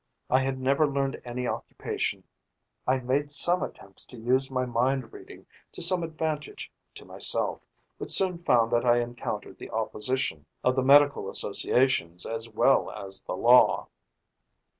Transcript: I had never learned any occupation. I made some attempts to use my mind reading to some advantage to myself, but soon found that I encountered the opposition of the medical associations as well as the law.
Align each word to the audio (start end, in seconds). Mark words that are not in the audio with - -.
I 0.31 0.39
had 0.39 0.59
never 0.59 0.87
learned 0.87 1.21
any 1.23 1.45
occupation. 1.45 2.23
I 2.87 2.97
made 2.97 3.29
some 3.29 3.61
attempts 3.61 4.03
to 4.05 4.17
use 4.19 4.49
my 4.49 4.65
mind 4.65 5.13
reading 5.13 5.45
to 5.73 5.81
some 5.83 6.01
advantage 6.01 6.71
to 6.95 7.05
myself, 7.05 7.61
but 7.99 8.09
soon 8.09 8.39
found 8.39 8.71
that 8.71 8.83
I 8.83 8.99
encountered 8.99 9.59
the 9.59 9.69
opposition 9.69 10.47
of 10.63 10.75
the 10.75 10.81
medical 10.81 11.29
associations 11.29 12.25
as 12.25 12.49
well 12.49 12.89
as 12.89 13.21
the 13.21 13.37
law. 13.37 13.89